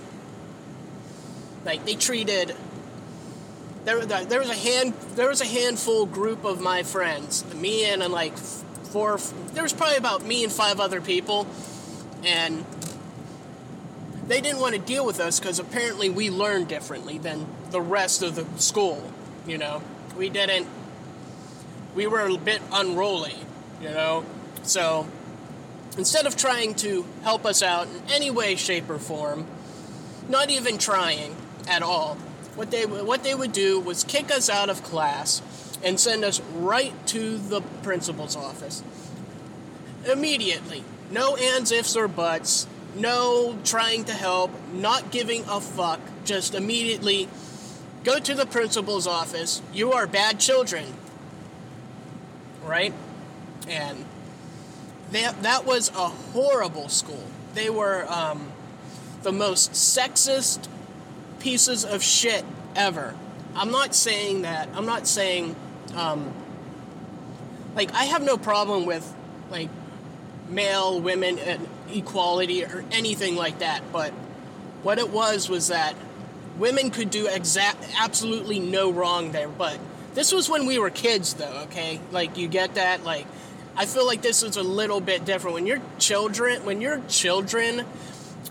Like, 1.65 1.85
they 1.85 1.95
treated 1.95 2.55
there, 3.85 4.05
there 4.05 4.39
was 4.39 4.49
a 4.49 4.55
hand 4.55 4.93
there 5.15 5.29
was 5.29 5.41
a 5.41 5.45
handful 5.45 6.05
group 6.05 6.43
of 6.43 6.61
my 6.61 6.83
friends 6.83 7.43
me 7.55 7.85
and, 7.85 8.03
and 8.03 8.13
like 8.13 8.37
four 8.37 9.17
there 9.53 9.63
was 9.63 9.73
probably 9.73 9.97
about 9.97 10.23
me 10.23 10.43
and 10.43 10.53
five 10.53 10.79
other 10.79 11.01
people 11.01 11.47
and 12.23 12.63
they 14.31 14.41
didn't 14.41 14.59
want 14.59 14.73
to 14.73 14.81
deal 14.81 15.05
with 15.05 15.19
us 15.19 15.39
because 15.39 15.59
apparently 15.59 16.09
we 16.09 16.29
learned 16.29 16.67
differently 16.67 17.17
than 17.17 17.45
the 17.71 17.81
rest 17.81 18.21
of 18.21 18.35
the 18.35 18.45
school 18.59 19.11
you 19.45 19.57
know 19.57 19.81
we 20.17 20.29
didn't 20.29 20.67
we 21.95 22.07
were 22.07 22.21
a 22.21 22.38
bit 22.38 22.61
unruly 22.71 23.35
you 23.81 23.89
know 23.89 24.25
so 24.63 25.07
instead 25.97 26.25
of 26.25 26.35
trying 26.35 26.73
to 26.73 27.05
help 27.23 27.45
us 27.45 27.61
out 27.61 27.88
in 27.88 28.01
any 28.09 28.31
way 28.31 28.55
shape 28.55 28.89
or 28.89 28.97
form 28.97 29.45
not 30.29 30.50
even 30.50 30.77
trying 30.77 31.35
at 31.67 31.81
all 31.81 32.15
what 32.55 32.71
they 32.71 32.85
what 32.85 33.23
they 33.23 33.35
would 33.35 33.51
do 33.51 33.79
was 33.79 34.03
kick 34.03 34.31
us 34.31 34.50
out 34.50 34.69
of 34.69 34.83
class 34.83 35.41
and 35.83 36.00
send 36.00 36.23
us 36.23 36.39
right 36.55 36.93
to 37.07 37.38
the 37.38 37.61
principal's 37.81 38.35
office 38.35 38.83
immediately. 40.09 40.83
No 41.09 41.35
ands, 41.35 41.71
ifs, 41.71 41.95
or 41.95 42.07
buts. 42.07 42.67
No 42.95 43.57
trying 43.63 44.05
to 44.05 44.13
help. 44.13 44.51
Not 44.74 45.12
giving 45.12 45.43
a 45.50 45.62
fuck. 45.62 46.00
Just 46.25 46.53
immediately 46.53 47.29
go 48.03 48.19
to 48.19 48.33
the 48.33 48.45
principal's 48.45 49.07
office. 49.07 49.62
You 49.74 49.93
are 49.93 50.07
bad 50.07 50.39
children, 50.39 50.86
right? 52.63 52.93
And 53.67 54.05
that 55.12 55.43
that 55.43 55.65
was 55.65 55.89
a 55.89 56.10
horrible 56.10 56.89
school. 56.89 57.24
They 57.53 57.69
were 57.69 58.05
um, 58.10 58.51
the 59.24 59.31
most 59.31 59.74
sexist, 59.74 60.67
pieces 61.39 61.83
of 61.86 62.03
shit 62.03 62.45
ever. 62.75 63.15
I'm 63.55 63.71
not 63.71 63.93
saying 63.93 64.43
that. 64.43 64.69
I'm 64.74 64.86
not 64.86 65.07
saying, 65.07 65.55
um, 65.95 66.33
like, 67.75 67.93
I 67.93 68.05
have 68.05 68.24
no 68.24 68.38
problem 68.38 68.86
with, 68.86 69.13
like, 69.50 69.69
male, 70.50 71.01
women, 71.01 71.38
and 71.39 71.67
equality 71.91 72.63
or 72.63 72.83
anything 72.91 73.36
like 73.36 73.60
that. 73.60 73.81
But 73.91 74.12
what 74.83 74.98
it 74.98 75.10
was 75.10 75.50
was 75.50 75.67
that 75.67 75.95
women 76.57 76.89
could 76.89 77.10
do 77.10 77.27
exact, 77.27 77.83
absolutely 78.00 78.60
no 78.60 78.91
wrong 78.91 79.31
there. 79.31 79.50
But 79.50 79.79
this 80.13 80.31
was 80.31 80.50
when 80.50 80.65
we 80.65 80.79
were 80.79 80.89
kids, 80.89 81.33
though. 81.36 81.63
Okay, 81.63 82.00
like 82.12 82.38
you 82.38 82.48
get 82.48 82.75
that. 82.75 83.03
Like, 83.03 83.25
I 83.75 83.86
feel 83.86 84.05
like 84.05 84.21
this 84.21 84.43
is 84.43 84.57
a 84.57 84.63
little 84.63 85.00
bit 85.00 85.25
different 85.25 85.53
when 85.53 85.67
you're 85.67 85.81
children. 86.00 86.65
When 86.65 86.81
you're 86.81 87.01
children, 87.07 87.86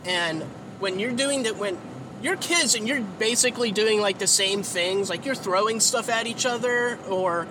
and 0.04 0.42
when 0.78 0.99
you're 0.99 1.12
doing 1.12 1.42
that, 1.44 1.56
when 1.56 1.78
you're 2.23 2.37
kids 2.37 2.75
and 2.75 2.87
you're 2.87 3.00
basically 3.00 3.73
doing 3.73 4.00
like 4.00 4.18
the 4.18 4.26
same 4.26 4.62
things 4.62 5.09
like 5.09 5.25
you're 5.25 5.35
throwing 5.35 5.80
stuff 5.80 6.09
at 6.09 6.26
each 6.26 6.44
other 6.44 6.99
or 7.09 7.47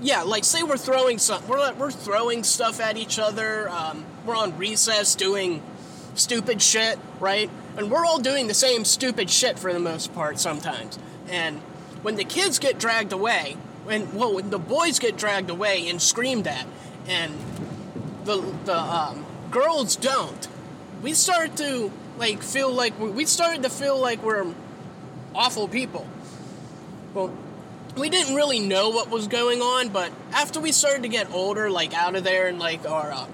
yeah 0.00 0.22
like 0.22 0.44
say 0.44 0.62
we're 0.62 0.78
throwing 0.78 1.18
some 1.18 1.46
we're, 1.46 1.72
we're 1.74 1.90
throwing 1.90 2.44
stuff 2.44 2.80
at 2.80 2.96
each 2.96 3.18
other 3.18 3.68
um, 3.68 4.04
we're 4.24 4.36
on 4.36 4.56
recess 4.58 5.14
doing 5.14 5.62
stupid 6.14 6.60
shit 6.60 6.98
right 7.20 7.50
and 7.76 7.90
we're 7.90 8.04
all 8.04 8.20
doing 8.20 8.46
the 8.46 8.54
same 8.54 8.84
stupid 8.84 9.30
shit 9.30 9.58
for 9.58 9.72
the 9.72 9.78
most 9.78 10.14
part 10.14 10.38
sometimes 10.38 10.98
and 11.28 11.58
when 12.02 12.16
the 12.16 12.24
kids 12.24 12.58
get 12.58 12.78
dragged 12.78 13.12
away 13.12 13.56
when 13.84 14.12
well 14.14 14.34
when 14.34 14.50
the 14.50 14.58
boys 14.58 14.98
get 14.98 15.16
dragged 15.16 15.50
away 15.50 15.88
and 15.88 16.00
screamed 16.02 16.46
at 16.46 16.66
and 17.06 17.32
the 18.24 18.40
the 18.64 18.78
um, 18.78 19.24
girls 19.50 19.96
don't 19.96 20.48
we 21.02 21.12
start 21.12 21.56
to 21.56 21.90
like 22.18 22.42
feel 22.42 22.72
like 22.72 22.98
we 22.98 23.24
started 23.24 23.62
to 23.62 23.70
feel 23.70 23.98
like 23.98 24.22
we're 24.22 24.46
awful 25.34 25.68
people. 25.68 26.06
Well, 27.14 27.32
we 27.96 28.08
didn't 28.08 28.34
really 28.34 28.60
know 28.60 28.90
what 28.90 29.10
was 29.10 29.28
going 29.28 29.60
on, 29.60 29.90
but 29.90 30.10
after 30.32 30.60
we 30.60 30.72
started 30.72 31.02
to 31.02 31.08
get 31.08 31.30
older, 31.32 31.70
like 31.70 31.94
out 31.94 32.16
of 32.16 32.24
there 32.24 32.48
and 32.48 32.58
like 32.58 32.88
our 32.88 33.12
uh, 33.12 33.26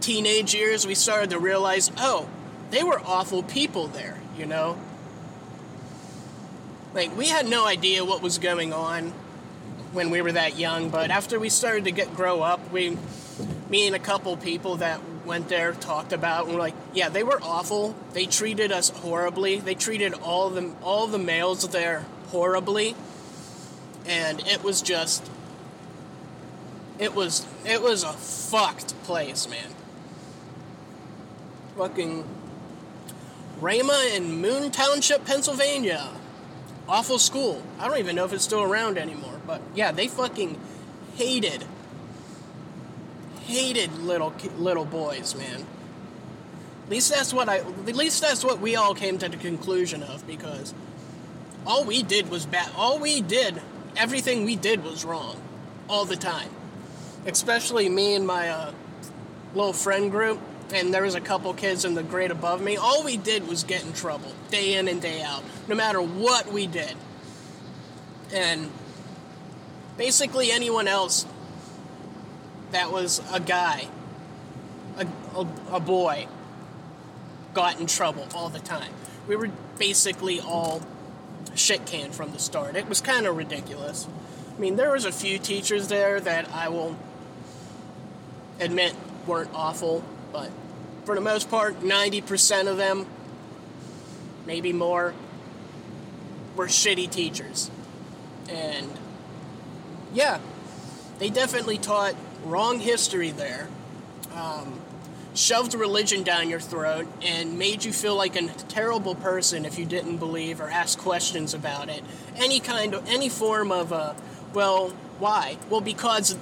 teenage 0.00 0.54
years, 0.54 0.86
we 0.86 0.94
started 0.94 1.30
to 1.30 1.38
realize, 1.38 1.90
oh, 1.96 2.28
they 2.70 2.82
were 2.82 3.00
awful 3.04 3.42
people 3.42 3.88
there, 3.88 4.18
you 4.36 4.46
know? 4.46 4.78
Like, 6.94 7.16
we 7.16 7.28
had 7.28 7.46
no 7.48 7.66
idea 7.66 8.04
what 8.04 8.22
was 8.22 8.38
going 8.38 8.72
on 8.72 9.12
when 9.92 10.10
we 10.10 10.22
were 10.22 10.32
that 10.32 10.58
young, 10.58 10.88
but 10.88 11.10
after 11.10 11.38
we 11.38 11.48
started 11.48 11.84
to 11.84 11.90
get 11.90 12.14
grow 12.14 12.42
up, 12.42 12.72
we, 12.72 12.96
me 13.68 13.86
and 13.86 13.96
a 13.96 14.00
couple 14.00 14.36
people 14.36 14.76
that 14.76 15.00
went 15.24 15.48
there, 15.48 15.72
talked 15.72 16.12
about, 16.12 16.46
and 16.46 16.54
we're 16.54 16.60
like, 16.60 16.74
yeah, 16.94 17.08
they 17.08 17.22
were 17.22 17.40
awful. 17.42 17.94
They 18.12 18.26
treated 18.26 18.72
us 18.72 18.90
horribly. 18.90 19.60
They 19.60 19.74
treated 19.74 20.14
all 20.14 20.50
the 20.50 20.72
all 20.82 21.06
the 21.06 21.18
males 21.18 21.68
there 21.68 22.04
horribly, 22.28 22.96
and 24.06 24.40
it 24.46 24.64
was 24.64 24.82
just, 24.82 25.28
it 26.98 27.14
was 27.14 27.46
it 27.64 27.82
was 27.82 28.02
a 28.02 28.12
fucked 28.12 29.00
place, 29.04 29.48
man. 29.48 29.74
Fucking 31.76 32.24
Rama 33.60 34.10
in 34.14 34.40
Moon 34.40 34.70
Township, 34.70 35.24
Pennsylvania. 35.24 36.08
Awful 36.88 37.18
school. 37.18 37.62
I 37.78 37.88
don't 37.88 37.98
even 37.98 38.16
know 38.16 38.24
if 38.24 38.32
it's 38.32 38.44
still 38.44 38.62
around 38.62 38.98
anymore, 38.98 39.40
but 39.46 39.60
yeah, 39.74 39.92
they 39.92 40.08
fucking 40.08 40.58
hated 41.16 41.64
hated 43.50 43.92
little 43.98 44.32
little 44.56 44.84
boys, 44.84 45.34
man. 45.34 45.66
At 46.84 46.90
least 46.90 47.12
that's 47.12 47.32
what 47.34 47.48
I. 47.48 47.58
At 47.58 47.96
least 47.96 48.20
that's 48.20 48.44
what 48.44 48.60
we 48.60 48.76
all 48.76 48.94
came 48.94 49.18
to 49.18 49.28
the 49.28 49.36
conclusion 49.36 50.02
of 50.02 50.26
because 50.26 50.74
all 51.66 51.84
we 51.84 52.02
did 52.02 52.30
was 52.30 52.46
bad. 52.46 52.70
All 52.76 52.98
we 52.98 53.20
did, 53.20 53.60
everything 53.96 54.44
we 54.44 54.56
did 54.56 54.82
was 54.82 55.04
wrong, 55.04 55.40
all 55.88 56.04
the 56.04 56.16
time. 56.16 56.50
Especially 57.26 57.88
me 57.88 58.14
and 58.14 58.26
my 58.26 58.48
uh, 58.48 58.72
little 59.54 59.72
friend 59.72 60.10
group, 60.10 60.40
and 60.72 60.92
there 60.92 61.02
was 61.02 61.14
a 61.14 61.20
couple 61.20 61.52
kids 61.54 61.84
in 61.84 61.94
the 61.94 62.02
grade 62.02 62.30
above 62.30 62.62
me. 62.62 62.76
All 62.76 63.02
we 63.04 63.16
did 63.16 63.46
was 63.48 63.64
get 63.64 63.84
in 63.84 63.92
trouble, 63.92 64.32
day 64.50 64.74
in 64.74 64.88
and 64.88 65.00
day 65.00 65.22
out, 65.22 65.42
no 65.68 65.74
matter 65.74 66.00
what 66.00 66.52
we 66.52 66.66
did. 66.66 66.94
And 68.32 68.70
basically, 69.96 70.50
anyone 70.50 70.88
else 70.88 71.26
that 72.70 72.92
was 72.92 73.20
a 73.32 73.40
guy, 73.40 73.88
a, 74.96 75.06
a, 75.36 75.46
a 75.72 75.80
boy, 75.80 76.28
got 77.54 77.80
in 77.80 77.86
trouble 77.86 78.26
all 78.34 78.48
the 78.48 78.60
time. 78.60 78.92
We 79.26 79.36
were 79.36 79.50
basically 79.78 80.40
all 80.40 80.82
shit 81.54 81.86
canned 81.86 82.14
from 82.14 82.32
the 82.32 82.38
start. 82.38 82.76
It 82.76 82.88
was 82.88 83.00
kind 83.00 83.26
of 83.26 83.36
ridiculous. 83.36 84.06
I 84.56 84.60
mean, 84.60 84.76
there 84.76 84.92
was 84.92 85.04
a 85.04 85.12
few 85.12 85.38
teachers 85.38 85.88
there 85.88 86.20
that 86.20 86.48
I 86.50 86.68
will 86.68 86.96
admit 88.60 88.94
weren't 89.26 89.50
awful, 89.54 90.04
but 90.32 90.50
for 91.04 91.14
the 91.14 91.20
most 91.20 91.50
part, 91.50 91.80
90% 91.80 92.68
of 92.68 92.76
them, 92.76 93.06
maybe 94.46 94.72
more, 94.72 95.14
were 96.56 96.66
shitty 96.66 97.10
teachers. 97.10 97.70
And 98.48 98.90
yeah, 100.12 100.40
they 101.18 101.30
definitely 101.30 101.78
taught 101.78 102.14
wrong 102.44 102.80
history 102.80 103.30
there, 103.30 103.68
um, 104.34 104.80
shoved 105.34 105.74
religion 105.74 106.22
down 106.22 106.48
your 106.48 106.60
throat, 106.60 107.06
and 107.22 107.58
made 107.58 107.84
you 107.84 107.92
feel 107.92 108.16
like 108.16 108.36
a 108.36 108.48
terrible 108.68 109.14
person 109.14 109.64
if 109.64 109.78
you 109.78 109.86
didn't 109.86 110.16
believe 110.18 110.60
or 110.60 110.68
ask 110.68 110.98
questions 110.98 111.54
about 111.54 111.88
it. 111.88 112.02
Any 112.36 112.60
kind 112.60 112.94
of, 112.94 113.08
any 113.08 113.28
form 113.28 113.70
of, 113.70 113.92
uh, 113.92 114.14
well, 114.52 114.90
why? 115.18 115.58
Well, 115.68 115.80
because 115.80 116.36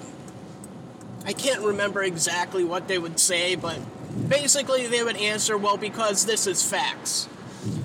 I 1.29 1.35
can't 1.35 1.61
remember 1.61 2.03
exactly 2.03 2.65
what 2.65 2.89
they 2.89 2.97
would 2.97 3.21
say, 3.21 3.55
but 3.55 3.79
basically 4.31 4.87
they 4.87 5.03
would 5.03 5.19
answer, 5.19 5.59
well, 5.59 5.77
because 5.77 6.25
this 6.25 6.47
is 6.47 6.63
facts. 6.63 7.29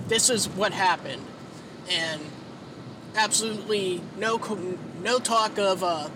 This 0.08 0.30
is 0.30 0.48
what 0.48 0.72
happened. 0.72 1.22
And 1.92 2.22
absolutely 3.18 4.02
no, 4.18 4.38
no 5.02 5.20
talk 5.20 5.58
of, 5.58 5.84
uh, 5.84 6.08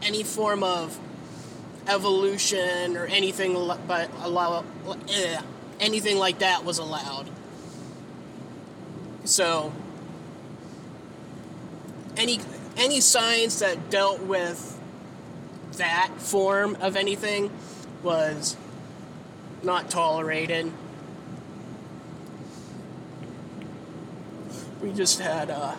any 0.00 0.22
form 0.22 0.62
of 0.62 0.98
evolution 1.86 2.96
or 2.96 3.04
anything 3.04 3.52
but 3.86 4.10
allow 4.20 4.64
eh, 5.10 5.42
anything 5.78 6.16
like 6.16 6.38
that 6.38 6.64
was 6.64 6.78
allowed. 6.78 7.28
So 9.24 9.74
any 12.16 12.40
any 12.78 13.02
science 13.02 13.58
that 13.58 13.90
dealt 13.90 14.20
with 14.20 14.79
that 15.76 16.10
form 16.18 16.76
of 16.80 16.96
anything 16.96 17.50
was 18.02 18.56
not 19.62 19.90
tolerated. 19.90 20.72
We 24.82 24.92
just 24.92 25.20
had 25.20 25.50
uh 25.50 25.74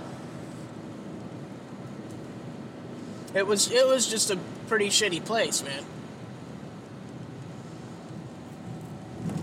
It 3.34 3.47
was 3.47 3.71
it 3.71 3.88
was 3.88 4.08
just 4.08 4.30
a 4.30 4.38
pretty 4.67 4.89
shitty 4.89 5.23
place, 5.23 5.63
man. 5.63 5.84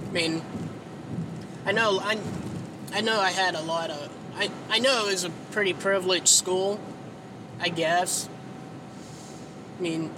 I 0.09 0.13
mean, 0.13 0.43
I 1.65 1.73
know 1.73 1.99
I, 1.99 2.19
I 2.93 3.01
know 3.01 3.19
I 3.19 3.31
had 3.31 3.55
a 3.55 3.63
lot 3.63 3.91
of 3.91 4.11
I 4.37 4.51
I 4.69 4.79
know 4.79 5.07
it 5.07 5.13
was 5.13 5.25
a 5.25 5.31
pretty 5.53 5.73
privileged 5.73 6.29
school, 6.29 6.79
I 7.61 7.71
guess. 7.71 8.29
I 9.79 9.83
mean, 9.83 10.11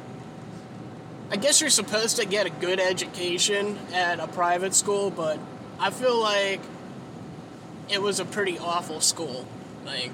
I 1.33 1.37
guess 1.37 1.61
you're 1.61 1.71
supposed 1.71 2.17
to 2.17 2.27
get 2.27 2.47
a 2.47 2.51
good 2.51 2.81
education 2.81 3.79
at 3.93 4.19
a 4.19 4.27
private 4.27 4.75
school, 4.75 5.11
but 5.11 5.39
I 5.79 5.91
feel 5.91 6.21
like 6.21 6.61
it 7.89 8.03
was 8.03 8.19
a 8.19 8.25
pretty 8.25 8.59
awful 8.59 9.01
school. 9.01 9.47
Like, 9.85 10.11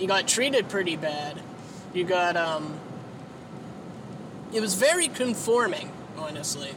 you 0.00 0.08
got 0.08 0.26
treated 0.26 0.68
pretty 0.68 0.96
bad. 0.96 1.40
You 1.94 2.02
got 2.02 2.36
um, 2.36 2.80
it 4.52 4.60
was 4.60 4.74
very 4.74 5.06
conforming, 5.06 5.92
honestly. 6.18 6.72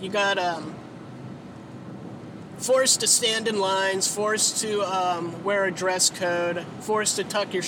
You 0.00 0.08
got 0.08 0.36
um, 0.36 0.74
forced 2.58 3.00
to 3.00 3.06
stand 3.06 3.46
in 3.46 3.60
lines, 3.60 4.12
forced 4.12 4.60
to 4.62 4.82
um, 4.82 5.44
wear 5.44 5.64
a 5.64 5.70
dress 5.70 6.10
code, 6.10 6.64
forced 6.80 7.16
to 7.16 7.24
tuck 7.24 7.54
your 7.54 7.62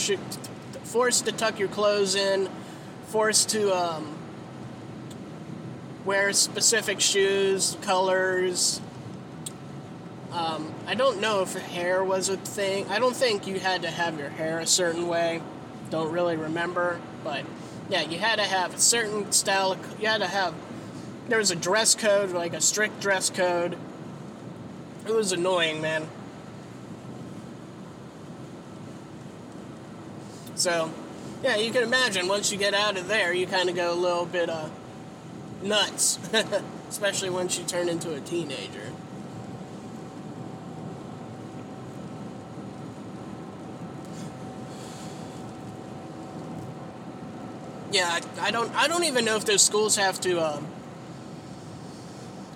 forced 0.82 1.26
to 1.26 1.32
tuck 1.32 1.60
your 1.60 1.68
clothes 1.68 2.16
in, 2.16 2.48
forced 3.06 3.50
to 3.50 3.74
um, 3.74 4.15
wear 6.06 6.32
specific 6.32 7.00
shoes, 7.00 7.76
colors. 7.82 8.80
Um, 10.30 10.72
I 10.86 10.94
don't 10.94 11.20
know 11.20 11.42
if 11.42 11.54
hair 11.54 12.04
was 12.04 12.28
a 12.28 12.36
thing. 12.36 12.86
I 12.88 13.00
don't 13.00 13.16
think 13.16 13.46
you 13.46 13.58
had 13.58 13.82
to 13.82 13.90
have 13.90 14.18
your 14.18 14.28
hair 14.28 14.60
a 14.60 14.66
certain 14.66 15.08
way. 15.08 15.42
Don't 15.90 16.12
really 16.12 16.36
remember, 16.36 17.00
but 17.24 17.44
yeah, 17.90 18.02
you 18.02 18.18
had 18.18 18.36
to 18.36 18.44
have 18.44 18.74
a 18.74 18.78
certain 18.78 19.32
style. 19.32 19.76
You 20.00 20.06
had 20.06 20.20
to 20.20 20.28
have. 20.28 20.54
There 21.28 21.38
was 21.38 21.50
a 21.50 21.56
dress 21.56 21.96
code, 21.96 22.30
like 22.30 22.54
a 22.54 22.60
strict 22.60 23.00
dress 23.00 23.28
code. 23.28 23.76
It 25.06 25.12
was 25.12 25.32
annoying, 25.32 25.80
man. 25.80 26.06
So, 30.54 30.90
yeah, 31.42 31.56
you 31.56 31.72
can 31.72 31.82
imagine 31.82 32.28
once 32.28 32.50
you 32.52 32.58
get 32.58 32.74
out 32.74 32.96
of 32.96 33.08
there, 33.08 33.32
you 33.32 33.46
kind 33.46 33.68
of 33.68 33.74
go 33.74 33.92
a 33.92 33.94
little 33.94 34.24
bit 34.24 34.48
uh, 34.48 34.68
nuts, 35.66 36.18
especially 36.88 37.31
once 37.31 37.59
you 37.59 37.64
turn 37.64 37.88
into 37.88 38.14
a 38.14 38.20
teenager. 38.20 38.92
yeah, 47.96 48.20
I, 48.38 48.48
I, 48.48 48.50
don't. 48.50 48.74
I 48.74 48.88
don't 48.88 49.05
even 49.05 49.24
know 49.24 49.37
if 49.37 49.46
those 49.46 49.62
schools 49.62 49.96
have 49.96 50.20
to. 50.20 50.38
Um, 50.40 50.66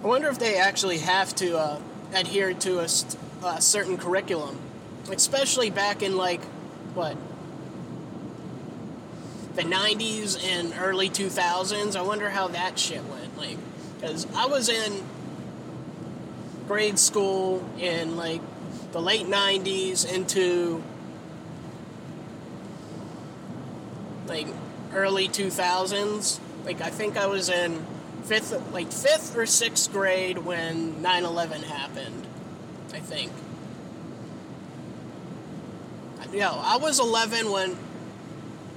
I 0.02 0.06
wonder 0.06 0.28
if 0.28 0.38
they 0.38 0.56
actually 0.56 0.98
have 0.98 1.34
to 1.36 1.58
uh, 1.58 1.80
adhere 2.14 2.52
to 2.52 2.80
a, 2.80 2.88
a 3.46 3.60
certain 3.60 3.96
curriculum, 3.96 4.58
especially 5.10 5.70
back 5.70 6.02
in 6.02 6.16
like 6.16 6.42
what 6.94 7.16
the 9.60 9.68
'90s 9.68 10.42
and 10.42 10.72
early 10.78 11.10
2000s. 11.10 11.96
I 11.96 12.02
wonder 12.02 12.30
how 12.30 12.48
that 12.48 12.78
shit 12.78 13.04
went. 13.04 13.36
Like, 13.36 13.58
because 13.96 14.26
I 14.34 14.46
was 14.46 14.68
in 14.68 15.02
grade 16.66 16.98
school 16.98 17.68
in 17.78 18.16
like 18.16 18.40
the 18.92 19.00
late 19.00 19.26
90s 19.26 20.10
into 20.10 20.82
like 24.26 24.46
early 24.94 25.28
2000s. 25.28 26.40
Like 26.64 26.80
I 26.80 26.90
think 26.90 27.16
I 27.16 27.26
was 27.26 27.48
in 27.48 27.84
fifth, 28.24 28.72
like 28.72 28.90
fifth 28.92 29.36
or 29.36 29.44
sixth 29.46 29.92
grade 29.92 30.38
when 30.38 31.02
9/11 31.02 31.64
happened. 31.64 32.26
I 32.94 33.00
think. 33.00 33.32
Yeah, 36.32 36.52
I 36.52 36.76
was 36.76 37.00
11 37.00 37.50
when 37.50 37.76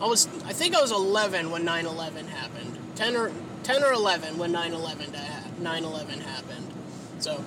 I 0.01 0.08
was. 0.08 0.27
I 0.45 0.53
think 0.53 0.75
I 0.75 0.82
was 0.82 0.91
11 0.91 1.51
when 1.51 1.63
9/11 1.63 2.27
happened. 2.27 2.77
10 2.95 3.15
or 3.15 3.32
10 3.63 3.84
or 3.84 3.93
11 3.93 4.38
when 4.38 4.51
9/11 4.51 5.13
9/11 5.62 6.21
happened. 6.21 6.73
So 7.19 7.43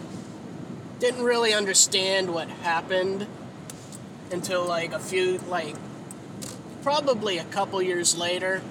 didn't 0.99 1.23
really 1.23 1.53
understand 1.53 2.33
what 2.33 2.49
happened 2.49 3.27
until 4.33 4.65
like 4.65 4.93
a 4.93 4.99
few 4.99 5.39
like 5.49 5.77
probably 6.83 7.39
a 7.39 7.45
couple 7.45 7.83
years 7.83 8.17
later. 8.17 8.63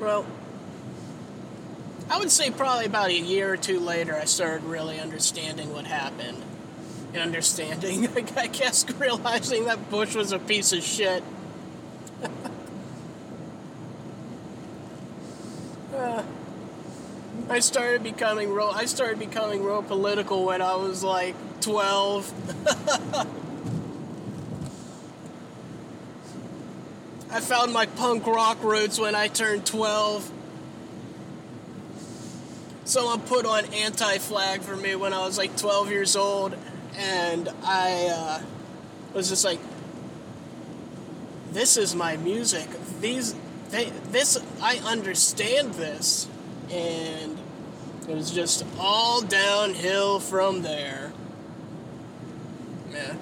Well, 0.00 0.24
I 2.10 2.18
would 2.18 2.30
say 2.30 2.50
probably 2.50 2.86
about 2.86 3.10
a 3.10 3.18
year 3.18 3.52
or 3.52 3.56
two 3.56 3.78
later, 3.78 4.16
I 4.16 4.24
started 4.24 4.64
really 4.64 4.98
understanding 4.98 5.72
what 5.72 5.84
happened. 5.86 6.42
And 7.12 7.22
understanding, 7.22 8.08
I 8.36 8.46
guess, 8.46 8.88
realizing 8.98 9.64
that 9.64 9.90
Bush 9.90 10.14
was 10.14 10.32
a 10.32 10.38
piece 10.38 10.72
of 10.72 10.82
shit. 10.82 11.24
uh, 15.96 16.22
I 17.48 17.60
started 17.60 18.02
becoming 18.02 18.52
real. 18.52 18.70
I 18.72 18.84
started 18.84 19.18
becoming 19.18 19.64
real 19.64 19.82
political 19.82 20.44
when 20.44 20.62
I 20.62 20.76
was 20.76 21.02
like 21.02 21.34
twelve. 21.60 22.32
I 27.32 27.38
found 27.38 27.72
my 27.72 27.86
punk 27.86 28.26
rock 28.26 28.62
roots 28.62 28.98
when 28.98 29.14
I 29.14 29.28
turned 29.28 29.64
12. 29.64 30.30
Someone 32.84 33.20
put 33.20 33.46
on 33.46 33.66
Anti 33.66 34.18
Flag 34.18 34.62
for 34.62 34.74
me 34.74 34.96
when 34.96 35.12
I 35.12 35.20
was 35.20 35.38
like 35.38 35.56
12 35.56 35.90
years 35.90 36.16
old, 36.16 36.56
and 36.96 37.48
I 37.64 38.06
uh, 38.06 38.42
was 39.14 39.28
just 39.28 39.44
like, 39.44 39.60
this 41.52 41.76
is 41.76 41.94
my 41.94 42.16
music. 42.16 42.68
These, 43.00 43.34
they, 43.70 43.90
this, 44.10 44.38
I 44.62 44.78
understand 44.78 45.74
this. 45.74 46.28
And 46.70 47.38
it 48.08 48.14
was 48.14 48.30
just 48.30 48.64
all 48.78 49.20
downhill 49.20 50.20
from 50.20 50.62
there. 50.62 51.12
Yeah. 52.92 53.14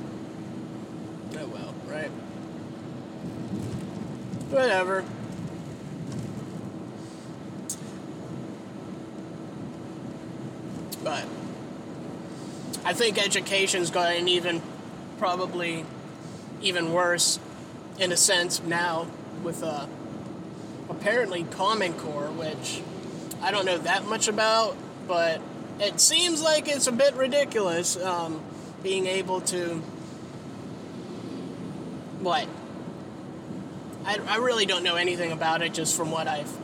Oh 1.38 1.46
well, 1.46 1.74
right? 1.86 2.10
Whatever. 4.50 5.04
I 12.88 12.94
think 12.94 13.22
education's 13.22 13.90
gotten 13.90 14.28
even 14.28 14.62
probably 15.18 15.84
even 16.62 16.94
worse 16.94 17.38
in 17.98 18.12
a 18.12 18.16
sense 18.16 18.62
now 18.62 19.06
with 19.42 19.62
uh, 19.62 19.86
apparently 20.88 21.44
Common 21.44 21.92
Core, 21.92 22.30
which 22.30 22.80
I 23.42 23.50
don't 23.50 23.66
know 23.66 23.76
that 23.76 24.06
much 24.06 24.26
about, 24.26 24.74
but 25.06 25.42
it 25.78 26.00
seems 26.00 26.40
like 26.40 26.66
it's 26.66 26.86
a 26.86 26.92
bit 26.92 27.12
ridiculous 27.12 27.98
um, 27.98 28.40
being 28.82 29.06
able 29.06 29.42
to. 29.42 29.82
What? 32.20 32.48
I, 34.06 34.16
I 34.26 34.36
really 34.38 34.64
don't 34.64 34.82
know 34.82 34.96
anything 34.96 35.30
about 35.30 35.60
it 35.60 35.74
just 35.74 35.94
from 35.94 36.10
what 36.10 36.26
I've 36.26 36.56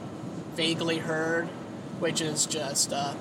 vaguely 0.55 0.97
heard, 0.97 1.49
which 2.01 2.23
is 2.23 2.47
just 2.47 2.95
uh, 2.95 3.13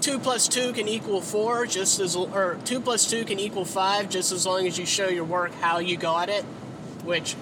2 0.00 0.18
plus 0.18 0.48
2 0.48 0.72
can 0.72 0.88
equal 0.88 1.20
4, 1.20 1.66
just 1.66 2.00
as, 2.00 2.14
or 2.14 2.58
2 2.64 2.80
plus 2.80 3.10
2 3.10 3.24
can 3.24 3.38
equal 3.38 3.64
5, 3.64 4.08
just 4.08 4.32
as 4.32 4.46
long 4.46 4.66
as 4.66 4.78
you 4.78 4.86
show 4.86 5.08
your 5.08 5.24
work 5.24 5.52
how 5.54 5.78
you 5.78 5.96
got 5.96 6.28
it, 6.28 6.44
which 7.04 7.36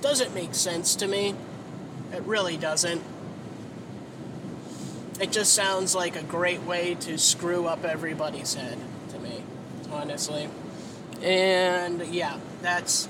doesn't 0.00 0.34
make 0.34 0.54
sense 0.54 0.94
to 0.96 1.06
me. 1.06 1.34
It 2.12 2.22
really 2.22 2.56
doesn't. 2.56 3.02
It 5.20 5.32
just 5.32 5.52
sounds 5.52 5.94
like 5.94 6.16
a 6.16 6.22
great 6.22 6.62
way 6.62 6.94
to 7.00 7.18
screw 7.18 7.66
up 7.66 7.84
everybody's 7.84 8.54
head 8.54 8.78
to 9.10 9.18
me, 9.18 9.42
honestly. 9.92 10.48
And 11.22 12.02
yeah, 12.06 12.38
that's 12.62 13.06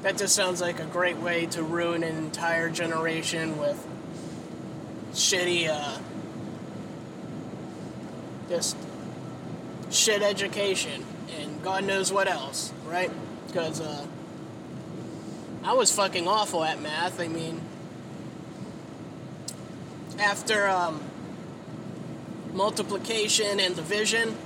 that 0.00 0.16
just 0.16 0.34
sounds 0.34 0.60
like 0.60 0.80
a 0.80 0.86
great 0.86 1.18
way 1.18 1.46
to 1.46 1.62
ruin 1.62 2.02
an 2.02 2.16
entire 2.16 2.70
generation 2.70 3.58
with 3.58 3.86
shitty 5.12 5.68
uh 5.68 5.98
just 8.52 8.76
shit 9.90 10.22
education 10.22 11.02
and 11.40 11.62
God 11.62 11.84
knows 11.84 12.12
what 12.12 12.28
else, 12.28 12.70
right? 12.86 13.10
Because 13.46 13.80
uh 13.80 14.06
I 15.64 15.72
was 15.72 15.90
fucking 15.90 16.28
awful 16.28 16.62
at 16.62 16.82
math. 16.82 17.18
I 17.18 17.28
mean, 17.28 17.60
after 20.18 20.68
um, 20.68 21.00
multiplication 22.52 23.60
and 23.60 23.74
division, 23.76 24.36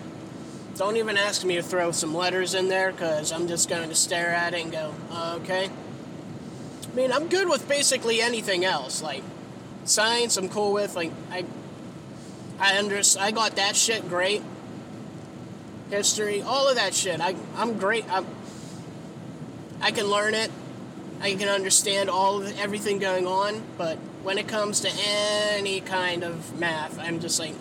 don't 0.76 0.98
even 0.98 1.16
ask 1.16 1.42
me 1.42 1.56
to 1.56 1.62
throw 1.62 1.90
some 1.90 2.14
letters 2.14 2.52
in 2.52 2.68
there 2.68 2.92
because 2.92 3.32
I'm 3.32 3.48
just 3.48 3.70
going 3.70 3.88
to 3.88 3.94
stare 3.94 4.28
at 4.28 4.52
it 4.52 4.62
and 4.62 4.70
go, 4.70 4.94
okay. 5.40 5.70
I 6.84 6.94
mean, 6.94 7.10
I'm 7.10 7.28
good 7.28 7.48
with 7.48 7.66
basically 7.66 8.20
anything 8.20 8.66
else. 8.66 9.02
Like 9.02 9.22
science, 9.84 10.36
I'm 10.36 10.50
cool 10.50 10.74
with. 10.74 10.94
Like 10.94 11.12
I, 11.30 11.46
I 12.58 12.78
under, 12.78 13.00
I 13.18 13.30
got 13.30 13.56
that 13.56 13.76
shit 13.76 14.08
great. 14.08 14.42
History, 15.90 16.42
all 16.42 16.68
of 16.68 16.76
that 16.76 16.94
shit. 16.94 17.20
I, 17.20 17.36
I'm 17.56 17.78
great. 17.78 18.04
I'm, 18.10 18.26
I 19.80 19.90
can 19.90 20.06
learn 20.06 20.34
it. 20.34 20.50
I 21.20 21.34
can 21.34 21.48
understand 21.48 22.10
all 22.10 22.42
of 22.42 22.58
everything 22.58 22.98
going 22.98 23.26
on, 23.26 23.62
but 23.78 23.96
when 24.22 24.38
it 24.38 24.48
comes 24.48 24.80
to 24.80 24.90
any 24.92 25.80
kind 25.80 26.24
of 26.24 26.58
math, 26.58 26.98
I'm 26.98 27.20
just 27.20 27.38
like, 27.38 27.54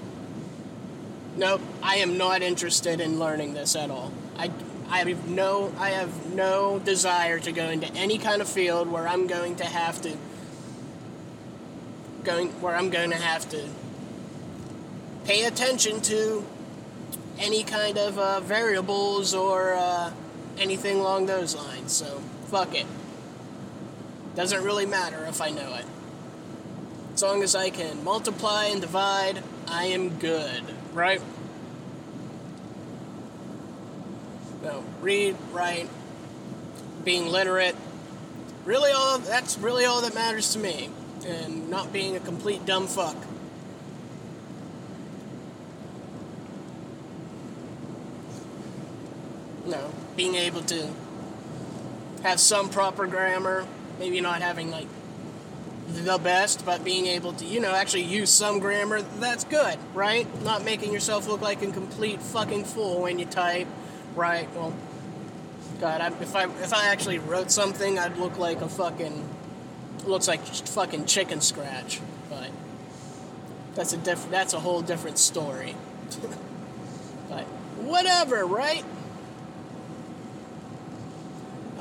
nope, 1.38 1.62
I 1.82 1.98
am 1.98 2.18
not 2.18 2.42
interested 2.42 3.00
in 3.00 3.20
learning 3.20 3.54
this 3.54 3.76
at 3.76 3.90
all. 3.90 4.12
I, 4.38 4.52
I 4.90 5.00
have 5.00 5.30
no, 5.30 5.74
I 5.78 5.92
have 5.92 6.34
no 6.34 6.80
desire 6.80 7.40
to 7.40 7.52
go 7.52 7.70
into 7.70 7.88
any 7.94 8.18
kind 8.18 8.42
of 8.42 8.50
field 8.50 8.92
where 8.92 9.08
I'm 9.08 9.28
going 9.28 9.56
to 9.58 9.66
have 9.66 10.02
to, 10.02 10.18
going 12.24 12.50
where 12.62 12.76
I'm 12.76 12.90
going 12.90 13.12
to 13.12 13.18
have 13.18 13.48
to 13.52 13.70
pay 15.26 15.46
attention 15.46 16.02
to 16.02 16.46
any 17.38 17.64
kind 17.64 17.98
of 17.98 18.18
uh, 18.18 18.40
variables 18.40 19.34
or 19.34 19.74
uh, 19.74 20.12
anything 20.58 21.00
along 21.00 21.26
those 21.26 21.56
lines. 21.56 21.92
So 21.92 22.22
fuck 22.48 22.76
it. 22.76 22.86
Doesn't 24.36 24.64
really 24.64 24.86
matter 24.86 25.26
if 25.26 25.42
I 25.42 25.50
know 25.50 25.74
it. 25.76 25.86
As 27.14 27.24
long 27.24 27.44
as 27.44 27.56
I 27.56 27.70
can 27.70 28.04
multiply 28.04 28.66
and 28.66 28.82
divide, 28.82 29.42
I 29.68 29.86
am 29.86 30.20
good, 30.20 30.64
right? 30.94 31.22
So, 34.62 34.84
read, 35.00 35.38
write, 35.54 35.88
being 37.06 37.28
literate, 37.28 37.76
really 38.66 38.92
all 38.92 39.20
that's 39.20 39.58
really 39.60 39.86
all 39.86 40.02
that 40.02 40.14
matters 40.14 40.52
to 40.54 40.60
me, 40.60 40.90
and 41.26 41.70
not 41.70 41.94
being 41.94 42.16
a 42.16 42.20
complete 42.20 42.66
dumb 42.66 42.88
fuck. 42.88 43.16
No, 49.76 49.92
being 50.16 50.36
able 50.36 50.62
to 50.64 50.90
have 52.24 52.40
some 52.40 52.70
proper 52.70 53.08
grammar, 53.08 53.68
maybe 54.00 54.22
not 54.22 54.42
having 54.42 54.72
like 54.72 54.88
the 55.88 56.18
best, 56.18 56.66
but 56.66 56.84
being 56.84 57.08
able 57.08 57.34
to, 57.34 57.46
you 57.46 57.60
know, 57.60 57.74
actually 57.74 58.04
use 58.04 58.30
some 58.30 58.60
grammar, 58.60 59.02
that's 59.02 59.44
good, 59.44 59.78
right? 59.94 60.28
Not 60.44 60.64
making 60.64 60.94
yourself 60.94 61.28
look 61.28 61.42
like 61.42 61.62
a 61.62 61.72
complete 61.72 62.22
fucking 62.22 62.66
fool 62.66 63.02
when 63.02 63.20
you 63.20 63.26
type, 63.26 63.68
right? 64.16 64.50
Well, 64.56 64.74
God, 65.80 66.02
I, 66.02 66.08
if 66.22 66.36
I 66.36 66.46
if 66.46 66.74
I 66.74 66.88
actually 66.88 67.20
wrote 67.20 67.52
something, 67.52 68.00
I'd 68.00 68.18
look 68.18 68.38
like 68.38 68.62
a 68.62 68.70
fucking 68.70 69.30
looks 70.06 70.28
like 70.28 70.46
fucking 70.46 71.06
chicken 71.06 71.42
scratch, 71.42 72.00
but 72.30 72.50
that's 73.76 73.92
a 73.92 73.98
diff- 73.98 74.30
that's 74.30 74.54
a 74.54 74.60
whole 74.60 74.82
different 74.82 75.18
story. 75.18 75.76
but 77.30 77.44
whatever, 77.84 78.46
right? 78.46 78.86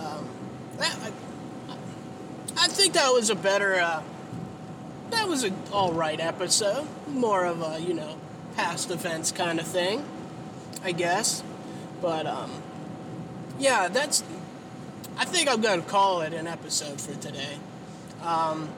Um, 0.04 0.28
that, 0.78 1.12
I 2.56 2.68
think 2.68 2.94
that 2.94 3.12
was 3.12 3.30
a 3.30 3.34
better, 3.34 3.76
uh, 3.76 4.02
that 5.10 5.28
was 5.28 5.44
an 5.44 5.54
alright 5.72 6.20
episode. 6.20 6.86
More 7.08 7.44
of 7.44 7.62
a, 7.62 7.80
you 7.80 7.94
know, 7.94 8.18
past 8.56 8.90
events 8.90 9.32
kind 9.32 9.58
of 9.58 9.66
thing, 9.66 10.04
I 10.82 10.92
guess. 10.92 11.42
But, 12.02 12.26
um, 12.26 12.50
yeah, 13.58 13.88
that's, 13.88 14.22
I 15.16 15.24
think 15.24 15.48
I'm 15.48 15.60
going 15.60 15.82
to 15.82 15.88
call 15.88 16.20
it 16.22 16.32
an 16.32 16.46
episode 16.46 17.00
for 17.00 17.14
today. 17.20 17.56
Um, 18.22 18.68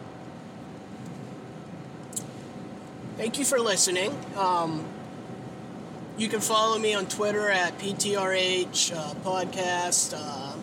thank 3.17 3.39
you 3.39 3.45
for 3.45 3.59
listening. 3.59 4.17
Um, 4.37 4.85
you 6.19 6.29
can 6.29 6.41
follow 6.41 6.79
me 6.79 6.95
on 6.95 7.07
Twitter 7.07 7.51
at 7.51 7.79
PTRH 7.79 8.97
uh, 8.97 9.15
Podcast. 9.17 10.15
Uh, 10.17 10.55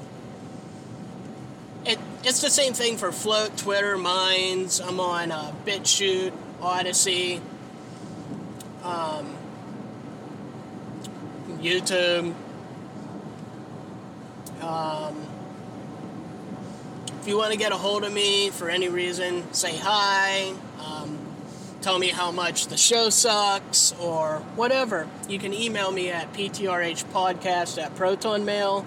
it, 1.86 2.00
it's 2.24 2.42
the 2.42 2.50
same 2.50 2.74
thing 2.74 2.98
for 2.98 3.12
Flote, 3.12 3.58
Twitter, 3.58 3.98
Minds. 3.98 4.80
I'm 4.80 5.00
on 5.00 5.32
uh, 5.32 5.54
BitChute, 5.66 6.34
Odysee, 6.62 7.42
um, 8.84 9.36
YouTube. 11.60 12.34
Um, 14.62 15.28
if 17.20 17.28
you 17.28 17.38
want 17.38 17.52
to 17.52 17.58
get 17.58 17.72
a 17.72 17.78
hold 17.78 18.04
of 18.04 18.14
me 18.14 18.50
for 18.50 18.70
any 18.70 18.90
reason, 18.90 19.52
say 19.54 19.78
hi. 19.78 20.54
Um, 20.80 21.18
tell 21.82 22.00
me 22.00 22.10
how 22.10 22.32
much 22.32 22.68
the 22.68 22.78
show 22.78 23.10
sucks 23.10 23.94
or 24.00 24.40
whatever. 24.56 25.08
You 25.28 25.40
can 25.40 25.54
email 25.54 25.92
me 25.92 26.10
at 26.10 26.34
ptrhpodcast 26.34 27.82
at 27.82 27.96
protonmail 27.96 28.86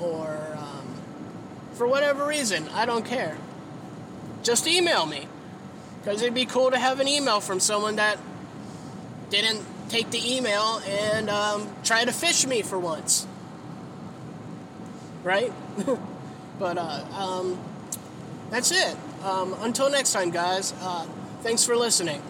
or 0.00 0.45
for 1.76 1.86
whatever 1.86 2.26
reason. 2.26 2.68
I 2.70 2.84
don't 2.86 3.04
care. 3.04 3.36
Just 4.42 4.66
email 4.66 5.06
me. 5.06 5.28
Because 6.00 6.22
it'd 6.22 6.34
be 6.34 6.46
cool 6.46 6.70
to 6.70 6.78
have 6.78 7.00
an 7.00 7.08
email 7.08 7.40
from 7.40 7.60
someone 7.60 7.96
that 7.96 8.18
didn't 9.30 9.64
take 9.88 10.10
the 10.10 10.36
email 10.36 10.80
and 10.86 11.28
um, 11.30 11.68
try 11.84 12.04
to 12.04 12.12
fish 12.12 12.46
me 12.46 12.62
for 12.62 12.78
once. 12.78 13.26
Right? 15.22 15.52
But 16.58 16.78
uh, 16.78 17.04
um, 17.12 17.58
that's 18.50 18.70
it. 18.72 18.96
Um, 19.22 19.54
until 19.60 19.90
next 19.90 20.12
time, 20.12 20.30
guys. 20.30 20.72
Uh, 20.80 21.06
thanks 21.42 21.64
for 21.64 21.76
listening. 21.76 22.22